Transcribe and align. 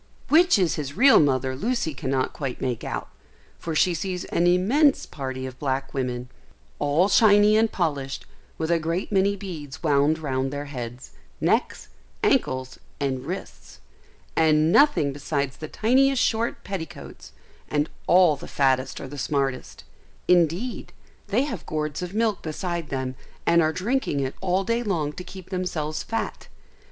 Which 0.29 0.57
is 0.57 0.77
his 0.77 0.97
real 0.97 1.19
mother 1.19 1.55
Lucy 1.55 1.93
cannot 1.93 2.33
quite 2.33 2.59
make 2.59 2.83
out, 2.83 3.09
for 3.59 3.75
she 3.75 3.93
sees 3.93 4.25
an 4.25 4.47
immense 4.47 5.05
party 5.05 5.45
of 5.45 5.59
black 5.59 5.93
women, 5.93 6.27
all 6.79 7.07
shiny 7.07 7.55
and 7.55 7.71
polished, 7.71 8.25
with 8.57 8.71
a 8.71 8.79
great 8.79 9.11
many 9.11 9.35
beads 9.35 9.83
wound 9.83 10.17
round 10.17 10.49
their 10.51 10.65
heads, 10.65 11.11
necks, 11.39 11.89
ankles, 12.23 12.79
and 12.99 13.27
wrists; 13.27 13.79
and 14.35 14.71
nothing 14.71 15.13
besides 15.13 15.57
the 15.57 15.67
tiniest 15.67 16.19
short 16.23 16.63
petticoats: 16.63 17.31
and 17.69 17.87
all 18.07 18.35
the 18.35 18.47
fattest 18.47 18.99
are 18.99 19.07
the 19.07 19.19
smartest; 19.19 19.83
indeed, 20.27 20.93
they 21.27 21.43
have 21.43 21.63
gourds 21.67 22.01
of 22.01 22.15
milk 22.15 22.41
beside 22.41 22.89
them, 22.89 23.13
and 23.45 23.61
are 23.61 23.71
drinking 23.71 24.19
it 24.19 24.33
all 24.41 24.63
day 24.63 24.81
long 24.81 25.13
to 25.13 25.23
keep 25.23 25.51
themselves 25.51 26.01
fat. 26.01 26.47